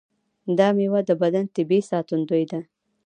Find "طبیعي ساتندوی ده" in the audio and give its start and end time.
1.55-2.59